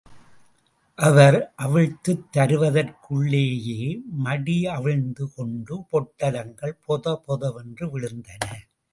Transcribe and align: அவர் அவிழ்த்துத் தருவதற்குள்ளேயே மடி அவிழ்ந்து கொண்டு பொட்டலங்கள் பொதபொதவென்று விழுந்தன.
அவர் 0.99 1.35
அவிழ்த்துத் 1.57 2.23
தருவதற்குள்ளேயே 2.37 3.77
மடி 4.23 4.65
அவிழ்ந்து 4.67 5.33
கொண்டு 5.33 5.75
பொட்டலங்கள் 5.91 6.75
பொதபொதவென்று 6.87 7.87
விழுந்தன. 7.87 8.43